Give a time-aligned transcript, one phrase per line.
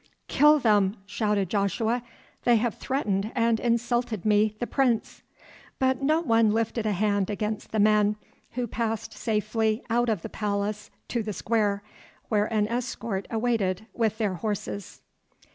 [0.27, 2.01] "Kill them!" shouted Joshua,
[2.43, 5.21] "they have threatened and insulted me, the Prince!"
[5.77, 8.15] But no one lifted a hand against the men,
[8.53, 11.83] who passed safely out of the palace to the square,
[12.29, 15.01] where an escort waited with their horses.